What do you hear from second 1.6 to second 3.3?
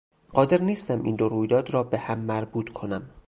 را به هم مربوط کنم.